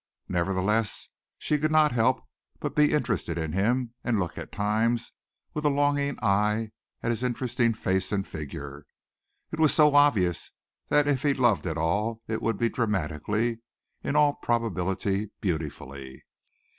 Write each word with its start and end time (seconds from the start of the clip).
Nevertheless 0.27 1.09
she 1.37 1.59
could 1.59 1.69
not 1.69 1.91
help 1.91 2.23
but 2.59 2.75
be 2.75 2.91
interested 2.91 3.37
in 3.37 3.51
him 3.53 3.93
and 4.03 4.17
look 4.17 4.35
at 4.35 4.51
times 4.51 5.11
with 5.53 5.63
a 5.63 5.69
longing 5.69 6.17
eye 6.23 6.71
at 7.03 7.11
his 7.11 7.21
interesting 7.21 7.75
face 7.75 8.11
and 8.11 8.25
figure. 8.27 8.87
It 9.51 9.59
was 9.59 9.75
so 9.75 9.93
obvious 9.93 10.49
that 10.87 11.07
if 11.07 11.21
he 11.21 11.35
loved 11.35 11.67
at 11.67 11.77
all 11.77 12.23
it 12.27 12.41
would 12.41 12.57
be 12.57 12.67
dramatically, 12.67 13.59
in 14.01 14.15
all 14.15 14.33
probability, 14.37 15.29
beautifully. 15.39 16.25